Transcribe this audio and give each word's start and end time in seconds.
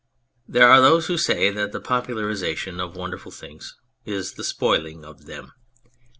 There 0.47 0.67
are 0.67 0.81
those 0.81 1.05
who 1.05 1.17
say 1.19 1.51
that 1.51 1.73
the 1.73 1.79
popularisation 1.79 2.79
of 2.79 2.95
wonderful 2.95 3.29
things 3.31 3.75
is 4.03 4.33
the 4.33 4.43
spoiling 4.43 5.05
of 5.05 5.25
them. 5.27 5.53